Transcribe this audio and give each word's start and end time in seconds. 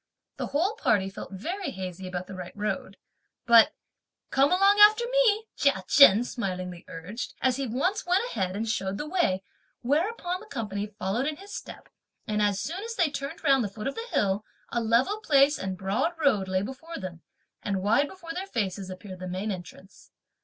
The 0.37 0.47
whole 0.47 0.73
party 0.77 1.11
felt 1.11 1.31
very 1.31 1.69
hazy 1.69 2.07
about 2.07 2.25
the 2.25 2.33
right 2.33 2.57
road. 2.57 2.97
But 3.45 3.75
"Come 4.31 4.51
along 4.51 4.79
after 4.79 5.05
me," 5.07 5.43
Chia 5.55 5.83
Chen 5.87 6.23
smilingly 6.23 6.85
urged, 6.87 7.35
as 7.39 7.57
he 7.57 7.65
at 7.65 7.69
once 7.69 8.03
went 8.03 8.23
ahead 8.31 8.55
and 8.55 8.67
showed 8.67 8.97
the 8.97 9.07
way, 9.07 9.43
whereupon 9.83 10.39
the 10.39 10.47
company 10.47 10.87
followed 10.87 11.27
in 11.27 11.35
his 11.35 11.53
steps, 11.53 11.91
and 12.25 12.41
as 12.41 12.59
soon 12.59 12.83
as 12.83 12.95
they 12.95 13.11
turned 13.11 13.43
round 13.43 13.63
the 13.63 13.69
foot 13.69 13.85
of 13.85 13.93
the 13.93 14.07
hill, 14.09 14.43
a 14.69 14.81
level 14.81 15.19
place 15.19 15.59
and 15.59 15.77
broad 15.77 16.13
road 16.17 16.47
lay 16.47 16.63
before 16.63 16.97
them; 16.97 17.21
and 17.61 17.83
wide 17.83 18.07
before 18.07 18.33
their 18.33 18.47
faces 18.47 18.89
appeared 18.89 19.19
the 19.19 19.27
main 19.27 19.51
entrance. 19.51 20.09